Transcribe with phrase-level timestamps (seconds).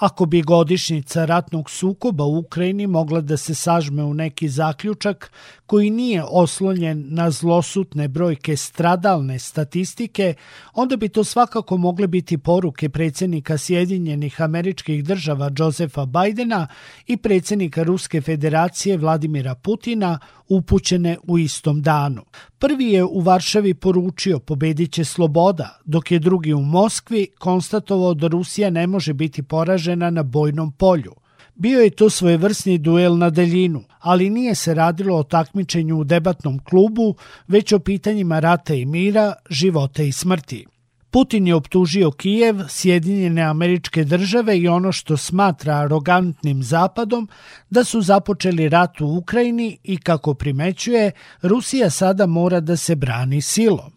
[0.00, 5.32] Ako bi godišnjica ratnog sukoba u Ukrajini mogla da se sažme u neki zaključak
[5.66, 10.34] koji nije oslonjen na zlosutne brojke stradalne statistike,
[10.74, 16.66] onda bi to svakako mogle biti poruke predsjednika Sjedinjenih američkih država Josefa Bajdena
[17.06, 20.18] i predsjednika Ruske federacije Vladimira Putina
[20.50, 22.22] upućene u istom danu.
[22.58, 28.26] Prvi je u Varšavi poručio pobedit će sloboda, dok je drugi u Moskvi konstatovao da
[28.26, 31.14] Rusija ne može biti poražena na bojnom polju.
[31.54, 36.58] Bio je to svojevrsni duel na daljinu, ali nije se radilo o takmičenju u debatnom
[36.58, 37.14] klubu,
[37.48, 40.66] već o pitanjima rata i mira, života i smrti.
[41.10, 47.28] Putin je optužio Kijev, Sjedinjene američke države i ono što smatra arogantnim zapadom
[47.70, 51.10] da su započeli rat u Ukrajini i kako primećuje,
[51.42, 53.92] Rusija sada mora da se brani silom.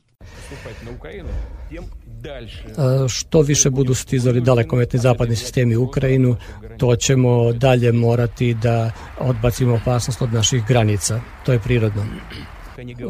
[3.09, 6.35] Što više budu stizali dalekometni zapadni sistemi u Ukrajinu,
[6.77, 11.21] to ćemo dalje morati da odbacimo opasnost od naših granica.
[11.45, 12.05] To je prirodno.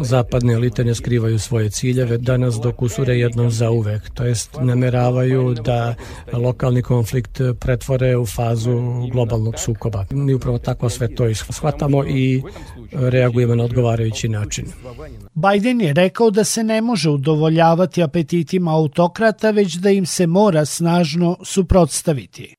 [0.02, 5.54] Zapadne elite ne skrivaju svoje ciljeve da nas dokusure jednom za uvek, to jest nameravaju
[5.54, 5.96] da
[6.34, 10.06] lokalni konflikt pretvore u fazu globalnog sukoba.
[10.12, 12.42] Mi upravo tako sve to shvatamo i
[12.92, 14.66] reagujemo na odgovarajući način.
[15.34, 20.66] Biden je rekao da se ne može udovoljavati apetitima autokrata, već da im se mora
[20.66, 22.56] snažno suprotstaviti.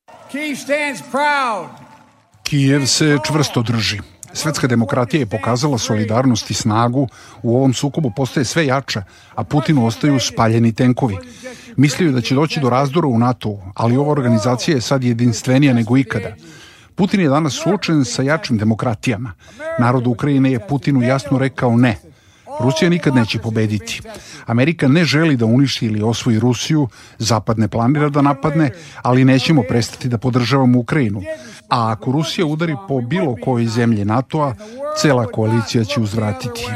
[2.43, 4.14] Kijev se čvrsto drži.
[4.35, 7.07] Svetska demokratija je pokazala solidarnost i snagu,
[7.41, 9.03] u ovom sukobu postaje sve jača,
[9.35, 11.17] a Putinu ostaju spaljeni tenkovi.
[11.77, 15.97] Mislio da će doći do razdora u NATO, ali ova organizacija je sad jedinstvenija nego
[15.97, 16.35] ikada.
[16.95, 19.31] Putin je danas suočen sa jačim demokratijama.
[19.79, 21.97] Narod Ukrajine je Putinu jasno rekao ne.
[22.59, 24.01] Rusija nikad neće pobediti.
[24.45, 29.63] Amerika ne želi da uništi ili osvoji Rusiju, Zapad ne planira da napadne, ali nećemo
[29.69, 31.21] prestati da podržavamo Ukrajinu.
[31.69, 34.53] A ako Rusija udari po bilo kojoj zemlji NATO-a,
[35.01, 36.67] cela koalicija će uzvratiti.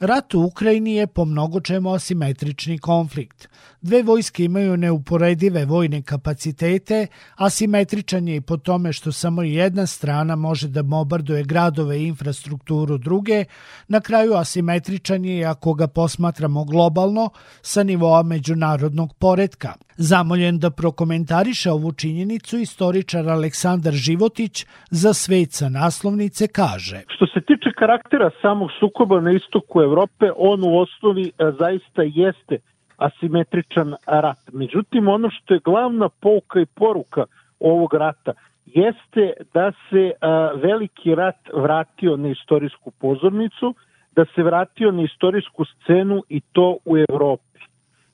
[0.00, 3.48] Rat u Ukrajini je po mnogo čemu asimetrični konflikt.
[3.82, 7.06] Dve vojske imaju neuporedive vojne kapacitete,
[7.36, 12.98] asimetričan je i po tome što samo jedna strana može da bombarduje gradove i infrastrukturu
[12.98, 13.44] druge,
[13.88, 17.30] na kraju asimetričan je ako ga posmatramo globalno
[17.62, 19.72] sa nivoa međunarodnog poredka.
[19.96, 27.02] Zamoljen da prokomentariše ovu činjenicu, istoričar Aleksandar Životić za svet sa naslovnice kaže.
[27.16, 32.58] Što se tiče karaktera samog sukoba na istoku Evrope, on u osnovi e, zaista jeste
[32.96, 34.38] asimetričan rat.
[34.52, 37.24] Međutim, ono što je glavna pouka i poruka
[37.60, 38.32] ovog rata
[38.66, 43.74] jeste da se a, veliki rat vratio na istorijsku pozornicu,
[44.16, 47.58] da se vratio na istorijsku scenu i to u Evropi.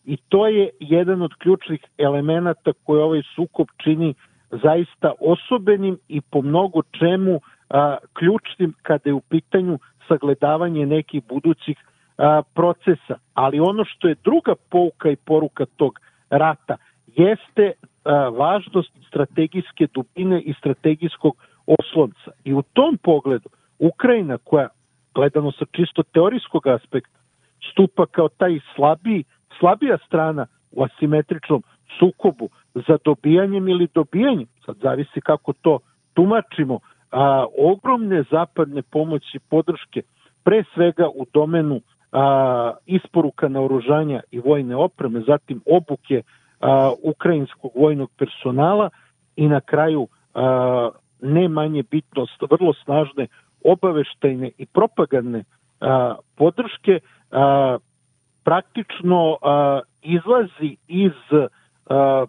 [0.04, 4.14] I to je jedan od ključnih elemenata koje ovaj sukob čini
[4.50, 7.40] zaista osobenim i po mnogo čemu
[7.70, 9.78] a, ključnim kada je u pitanju
[10.08, 11.76] sagledavanje nekih budućih
[12.18, 13.18] a, procesa.
[13.34, 16.00] Ali ono što je druga pouka i poruka tog
[16.30, 16.76] rata
[17.06, 17.72] jeste
[18.04, 22.30] a, važnost strategijske dubine i strategijskog oslonca.
[22.44, 23.48] I u tom pogledu
[23.78, 24.68] Ukrajina koja
[25.14, 27.18] gledano sa čisto teorijskog aspekta
[27.70, 29.24] stupa kao taj slabiji,
[29.58, 31.62] slabija strana u asimetričnom
[31.98, 35.78] sukobu za dobijanjem ili dobijanjem, sad zavisi kako to
[36.14, 36.78] tumačimo,
[37.14, 40.02] a, ogromne zapadne pomoći podrške
[40.42, 41.80] pre svega u domenu
[42.12, 46.22] a, isporuka naoružanja i vojne opreme, zatim obuke
[46.60, 48.90] a, ukrajinskog vojnog personala
[49.36, 50.90] i na kraju a,
[51.22, 53.26] ne manje bitnost, vrlo snažne
[53.64, 55.44] obaveštajne i propagandne
[55.80, 56.98] a, podrške
[57.30, 57.78] a,
[58.44, 61.12] praktično a, izlazi iz
[61.86, 62.26] a,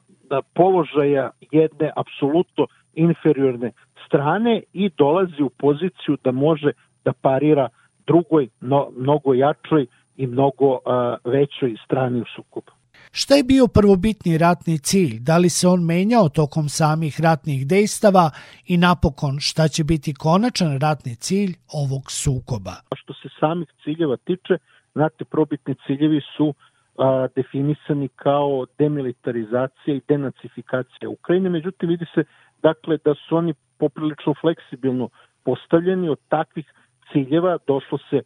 [0.54, 3.72] položaja jedne apsolutno inferiorne
[4.08, 6.72] strane i dolazi u poziciju da može
[7.06, 7.70] da parira
[8.08, 9.86] drugoj, no, mnogo jačoj
[10.18, 10.80] i mnogo uh,
[11.24, 12.72] većoj strani u sukobu.
[13.12, 15.20] Šta je bio prvobitni ratni cilj?
[15.20, 18.32] Da li se on menjao tokom samih ratnih dejstava
[18.68, 22.76] i napokon šta će biti konačan ratni cilj ovog sukoba?
[22.96, 24.58] Što se samih ciljeva tiče,
[24.94, 26.54] znate, probitni ciljevi su
[26.98, 32.24] a, definisani kao demilitarizacija i denacifikacija Ukrajine, međutim vidi se
[32.62, 35.10] dakle da su oni poprilično fleksibilno
[35.44, 36.10] postavljeni.
[36.10, 36.74] Od takvih
[37.12, 38.22] ciljeva došlo se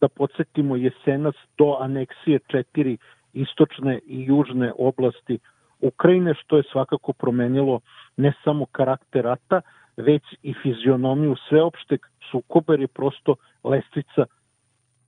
[0.00, 2.98] da podsjetimo jesenas do aneksije četiri
[3.32, 5.38] istočne i južne oblasti
[5.80, 7.80] Ukrajine, što je svakako promenilo
[8.16, 9.60] ne samo karakter rata,
[9.96, 12.00] već i fizionomiju sveopšteg
[12.30, 14.26] sukoba, jer je prosto lestvica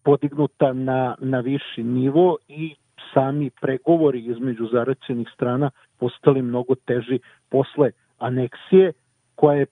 [0.07, 2.75] podignuta na, na viši nivo i
[3.15, 7.19] sami pregovori između zaraćenih strana postali mnogo teži
[7.51, 8.93] posle aneksije
[9.35, 9.67] koja je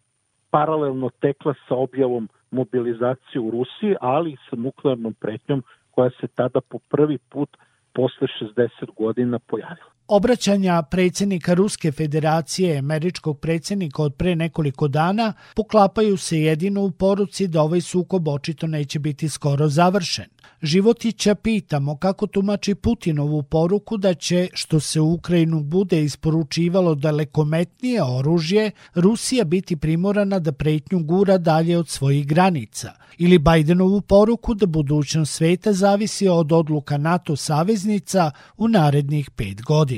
[0.51, 6.61] paralelno tekla sa objavom mobilizacije u Rusiji, ali i sa nuklearnom pretnjom koja se tada
[6.61, 7.57] po prvi put
[7.93, 9.94] posle 60 godina pojavila.
[10.09, 17.49] Obraćanja predsjednika Ruske federacije američkog predsjednika od pre nekoliko dana poklapaju se jedino u poruci
[17.49, 20.25] da ovaj sukob očito neće biti skoro završen.
[20.63, 28.03] Životića pitamo kako tumači Putinovu poruku da će, što se u Ukrajinu bude isporučivalo dalekometnije
[28.03, 32.93] oružje, Rusija biti primorana da pretnju gura dalje od svojih granica.
[33.19, 39.94] Ili Bajdenovu poruku da budućnost sveta zavisi od odluka NATO saveznica u narednih pet godina.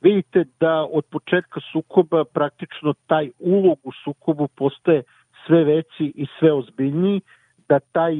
[0.00, 5.02] Vidite da od početka sukoba praktično taj ulog u sukobu postaje
[5.46, 7.20] sve veći i sve ozbiljniji,
[7.68, 8.14] da taj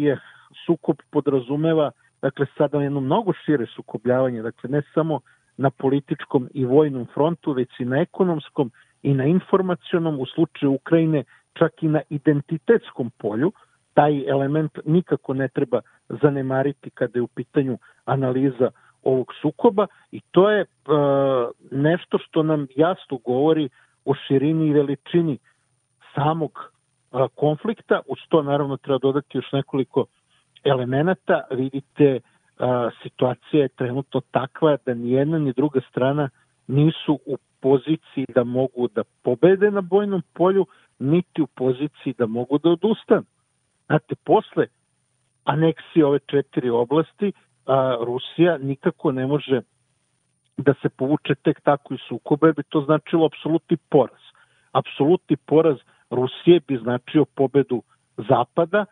[0.66, 1.90] sukob podrazumeva
[2.22, 5.20] dakle sada jedno mnogo šire sukobljavanje, dakle ne samo
[5.56, 8.70] na političkom i vojnom frontu, već i na ekonomskom
[9.02, 13.52] i na informacionom, u slučaju Ukrajine čak i na identitetskom polju,
[13.94, 18.70] taj element nikako ne treba zanemariti kada je u pitanju analiza
[19.02, 20.66] ovog sukoba i to je e,
[21.70, 23.68] nešto što nam jasno govori
[24.04, 25.38] o širini i veličini
[26.14, 26.72] samog
[27.12, 30.06] e, konflikta, uz to naravno treba dodati još nekoliko
[30.64, 32.20] elemenata, vidite
[32.58, 36.28] a, situacija je trenutno takva da ni jedna ni druga strana
[36.66, 40.66] nisu u poziciji da mogu da pobede na bojnom polju,
[40.98, 43.24] niti u poziciji da mogu da odustanu.
[43.86, 44.66] Znate, posle
[45.44, 47.32] aneksije ove četiri oblasti,
[47.66, 49.60] a, Rusija nikako ne može
[50.56, 54.20] da se povuče tek tako iz sukoba, bi to značilo apsolutni poraz.
[54.72, 55.76] Apsolutni poraz
[56.10, 57.82] Rusije bi značio pobedu
[58.16, 58.84] Zapada,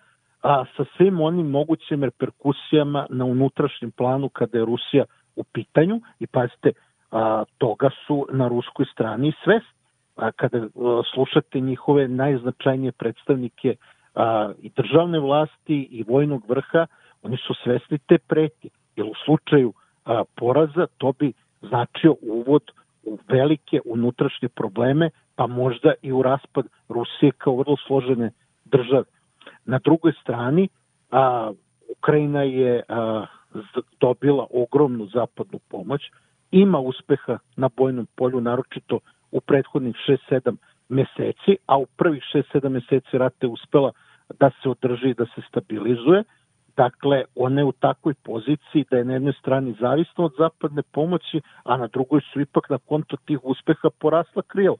[0.42, 5.04] a, sa svim onim mogućim reperkusijama na unutrašnjem planu kada je Rusija
[5.36, 6.72] u pitanju i pazite,
[7.10, 9.80] a, toga su na ruskoj strani svesni.
[10.16, 10.68] A, kada a,
[11.14, 13.76] slušate njihove najznačajnije predstavnike
[14.14, 16.86] a, i državne vlasti i vojnog vrha,
[17.22, 18.70] oni su svesni te preti.
[18.96, 19.72] Jer u slučaju
[20.04, 21.32] a, poraza to bi
[21.62, 22.62] značio uvod
[23.02, 28.30] u velike unutrašnje probleme, pa možda i u raspad Rusije kao vrlo složene
[28.64, 29.04] države.
[29.64, 30.68] Na drugoj strani,
[31.10, 31.52] a,
[31.98, 33.26] Ukrajina je a,
[34.00, 36.02] dobila ogromnu zapadnu pomoć,
[36.50, 38.98] ima uspeha na bojnom polju, naročito
[39.30, 39.96] u prethodnih
[40.30, 40.56] 6-7
[40.88, 43.92] meseci, a u prvih 6-7 meseci rata je uspela
[44.40, 46.24] da se održi i da se stabilizuje.
[46.80, 51.40] Dakle, ona je u takvoj poziciji da je na jednoj strani zavisno od zapadne pomoći,
[51.64, 54.76] a na drugoj su ipak na konto tih uspeha porasla krila.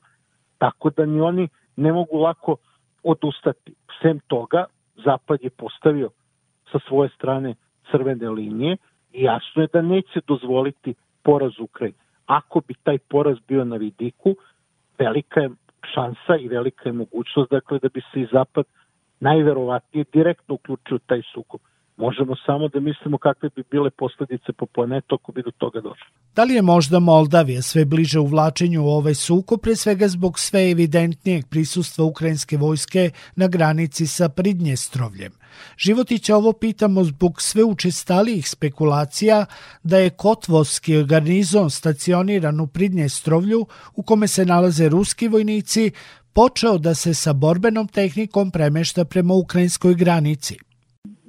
[0.59, 2.57] Tako da ni oni ne mogu lako
[3.03, 3.75] odustati.
[4.03, 4.65] Sem toga,
[5.05, 6.11] Zapad je postavio
[6.73, 7.55] sa svoje strane
[7.91, 8.77] crvene linije
[9.13, 11.99] i jasno je da neće dozvoliti poraz Ukrajine.
[12.27, 14.35] Ako bi taj poraz bio na vidiku,
[14.99, 15.51] velika je
[15.95, 18.65] šansa i velika je mogućnost dakle, da bi se i Zapad
[19.21, 21.61] najverovatnije direktno uključio taj sukob.
[22.01, 26.07] Možemo samo da mislimo kakve bi bile posledice po planetu ako bi do toga došlo.
[26.37, 30.71] Da li je možda Moldavija sve bliže uvlačenju u ovaj suko, pre svega zbog sve
[30.71, 35.33] evidentnijeg prisustva ukrajinske vojske na granici sa Pridnjestrovljem?
[35.77, 39.47] Životića ovo pitamo zbog sve učestalijih spekulacija
[39.83, 45.91] da je Kotvovski garnizon stacioniran u Pridnjestrovlju u kome se nalaze ruski vojnici
[46.33, 50.59] počeo da se sa borbenom tehnikom premešta prema ukrajinskoj granici–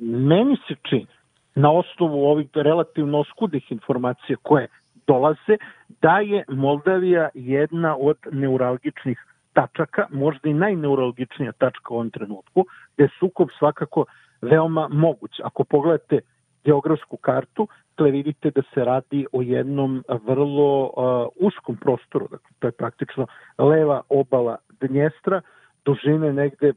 [0.02, 1.08] meni se čini,
[1.56, 4.68] na osnovu ovih relativno oskudih informacija koje
[5.08, 5.58] dolaze,
[6.02, 12.66] da je Moldavija jedna od neuralgičnih tačaka, možda i najneuralgičnija tačka u ovom trenutku,
[12.96, 14.06] gde je sukob svakako
[14.42, 15.40] veoma moguć.
[15.44, 16.20] Ako pogledate
[16.64, 22.68] geografsku kartu, tle vidite da se radi o jednom vrlo uh, uskom prostoru, dakle, to
[22.68, 23.28] je praktično
[23.58, 25.42] leva obala Dnjestra,
[25.86, 26.74] dužine negde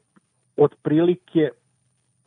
[0.57, 1.51] otprilike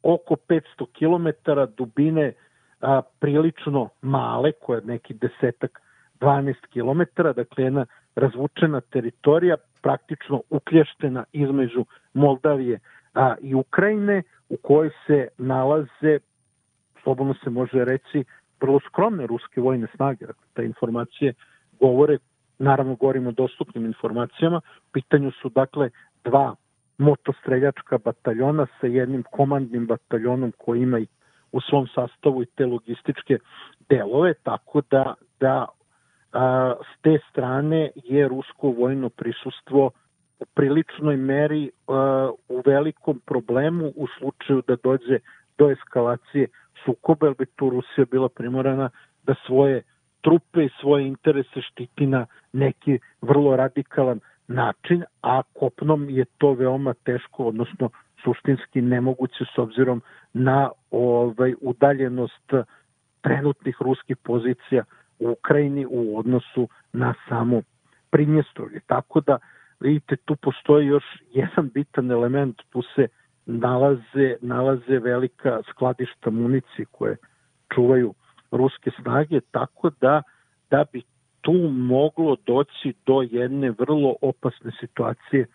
[0.04, 0.62] oko 500
[0.94, 2.34] km, dubine
[2.82, 5.82] a, prilično male, koja je neki desetak
[6.20, 7.86] 12 km, dakle jedna
[8.16, 12.80] razvučena teritorija, praktično uklještena između Moldavije
[13.14, 16.20] a, i Ukrajine, u kojoj se nalaze,
[17.04, 18.24] slobodno se može reći,
[18.62, 20.26] vrlo skromne ruske vojne snage.
[20.26, 21.34] Dakle, te informacije
[21.80, 22.18] govore,
[22.60, 24.62] naravno govorimo o dostupnim informacijama,
[24.94, 25.90] pitanju su dakle
[26.24, 26.56] dva
[26.98, 31.08] motostreljačka bataljona sa jednim komandnim bataljonom koji ima i
[31.52, 33.38] u svom sastavu i te logističke
[33.90, 35.66] delove, tako da, da
[36.34, 39.92] a, s te strane je rusko vojno prisustvo
[40.40, 45.20] u priličnoj meri a, u velikom problemu u slučaju da dođe
[45.58, 46.48] do eskalacije
[46.86, 48.90] sukoba, jer bi tu Rusija bila primorana
[49.24, 49.84] da svoje
[50.22, 56.94] trupe i svoje interese štiti na neki vrlo radikalan način, a kopnom je to veoma
[56.94, 57.90] teško, odnosno
[58.24, 60.02] suštinski nemoguće s obzirom
[60.34, 62.54] na ovaj udaljenost
[63.22, 64.84] trenutnih ruskih pozicija
[65.20, 67.62] u Ukrajini u odnosu na samu
[68.12, 68.80] Prinjestrovlje.
[68.88, 69.38] Tako da,
[69.80, 73.08] vidite, tu postoji još jedan bitan element, tu se
[73.46, 77.18] nalaze, nalaze velika skladišta municije koje
[77.76, 78.14] čuvaju
[78.52, 80.22] ruske snage, tako da
[80.72, 81.02] da bi
[81.48, 85.46] tu moglo doći do jedne vrlo opasne situacije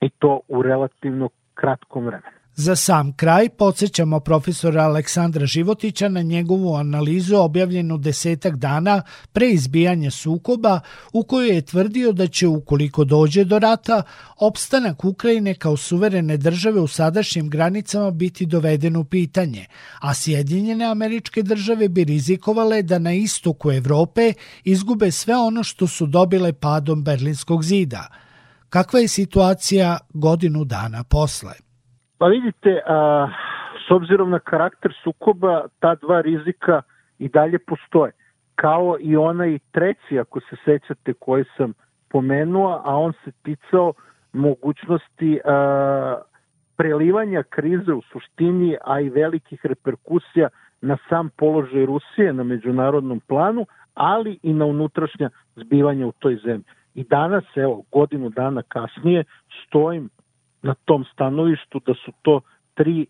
[0.00, 2.41] i to u relativno kratkom vremenu.
[2.54, 10.10] Za sam kraj podsjećamo profesora Aleksandra Životića na njegovu analizu objavljenu desetak dana pre izbijanja
[10.10, 10.80] sukoba
[11.12, 14.02] u kojoj je tvrdio da će ukoliko dođe do rata,
[14.36, 19.66] opstanak Ukrajine kao suverene države u sadašnjim granicama biti doveden u pitanje,
[20.00, 24.32] a Sjedinjene američke države bi rizikovale da na istoku Evrope
[24.64, 28.08] izgube sve ono što su dobile padom Berlinskog zida.
[28.68, 31.71] Kakva je situacija godinu dana posle?
[32.22, 33.28] Pa vidite, a,
[33.86, 36.82] s obzirom na karakter sukoba, ta dva rizika
[37.18, 38.12] i dalje postoje.
[38.54, 41.72] Kao i onaj treći, ako se sećate, koji sam
[42.08, 43.92] pomenuo, a on se ticao
[44.32, 46.20] mogućnosti a,
[46.76, 50.48] prelivanja krize u suštini, a i velikih reperkusija
[50.80, 56.64] na sam položaj Rusije na međunarodnom planu, ali i na unutrašnja zbivanja u toj zemlji.
[56.94, 59.24] I danas, evo, godinu dana kasnije,
[59.66, 60.10] stojim
[60.62, 62.40] na tom stanovištu da su to
[62.74, 63.06] tri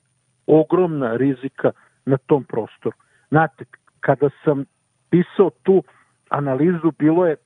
[0.46, 1.70] ogromna rizika
[2.06, 2.96] na tom prostoru.
[3.28, 3.64] Znate,
[4.00, 4.64] kada sam
[5.10, 5.82] pisao tu
[6.28, 7.36] analizu, bilo je,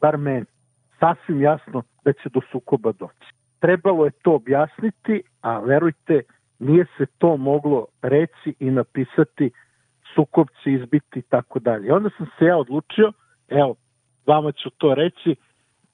[0.00, 0.46] bar meni,
[1.00, 3.32] sasvim jasno da će do sukoba doći.
[3.60, 6.22] Trebalo je to objasniti, a verujte,
[6.58, 9.50] nije se to moglo reći i napisati
[10.14, 11.92] sukob će izbiti i tako dalje.
[11.92, 13.12] Onda sam se ja odlučio,
[13.48, 13.74] evo,
[14.26, 15.36] vama ću to reći,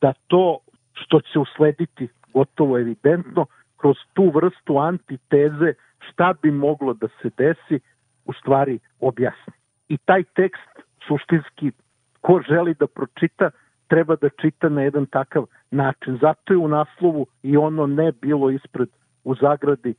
[0.00, 0.59] da to
[0.93, 3.47] što će uslediti gotovo evidentno,
[3.83, 5.75] kroz tu vrstu antiteze
[6.09, 7.81] šta bi moglo da se desi,
[8.25, 9.53] u stvari objasni.
[9.89, 10.73] I taj tekst
[11.07, 11.73] suštinski
[12.21, 13.51] ko želi da pročita,
[13.89, 16.19] treba da čita na jedan takav način.
[16.21, 18.89] Zato je u naslovu i ono ne bilo ispred
[19.25, 19.95] u zagradi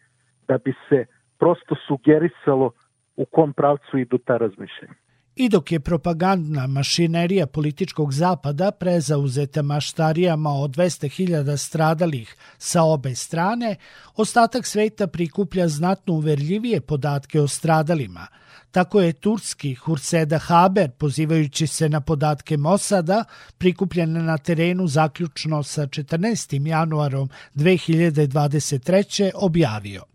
[0.48, 1.06] da bi se
[1.40, 2.72] prosto sugerisalo
[3.16, 5.03] u kom pravcu idu ta razmišljenja.
[5.36, 13.76] I dok je propagandna mašinerija političkog zapada prezauzeta maštarijama od 200.000 stradalih sa obe strane,
[14.16, 18.28] ostatak sveta prikuplja znatno uverljivije podatke o stradalima.
[18.72, 23.24] Tako je turski Hurseda Haber, pozivajući se na podatke Mosada,
[23.58, 26.68] prikupljene na terenu zaključno sa 14.
[26.68, 29.32] januarom 2023.
[29.36, 30.13] objavio.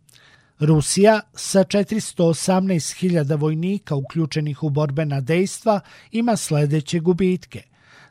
[0.61, 5.81] Rusija sa 418.000 vojnika uključenih u borbena dejstva
[6.13, 7.63] ima sledeće gubitke.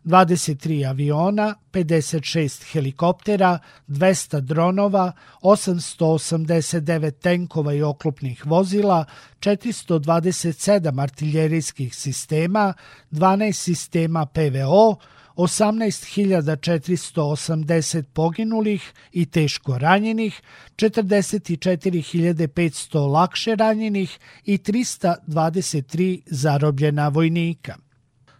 [0.05, 5.11] 23 aviona, 56 helikoptera, 200 dronova,
[5.41, 9.05] 889 tenkova i oklopnih vozila,
[9.39, 12.73] 427 artiljerijskih sistema,
[13.11, 14.95] 12 sistema PVO,
[15.37, 20.41] 18.480 poginulih i teško ranjenih,
[20.75, 27.75] 44.500 lakše ranjenih i 323 zarobljena vojnika.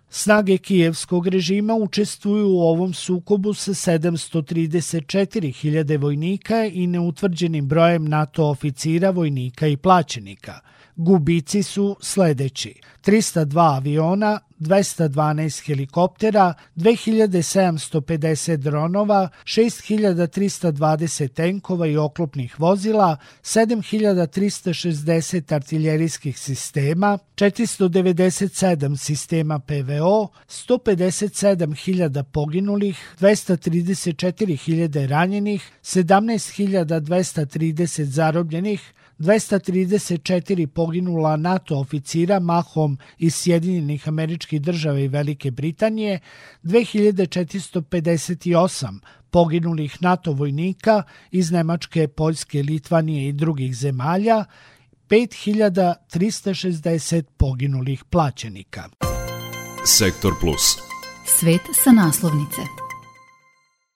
[0.10, 9.10] Snage kijevskog režima učestvuju u ovom sukobu sa 734.000 vojnika i neutvrđenim brojem NATO oficira,
[9.10, 10.60] vojnika i plaćenika.
[10.96, 12.74] Gubici su sledeći.
[13.06, 28.98] 302 aviona, 212 helikoptera, 2750 dronova, 6320 tenkova i oklopnih vozila, 7360 artiljerijskih sistema, 497
[28.98, 44.08] sistema PVO, 157.000 poginulih, 234.000 ranjenih, 17.230 zarobljenih, 234 poginula NATO oficira mahom iz Sjedinjenih
[44.48, 46.20] američkih država i Velike Britanije,
[46.64, 49.00] 2458
[49.32, 54.46] poginulih NATO vojnika iz Nemačke, Poljske, Litvanije i drugih zemalja,
[55.10, 58.90] 5360 poginulih plaćenika.
[59.86, 60.78] Sektor Plus.
[61.26, 62.87] Svet sa naslovnice.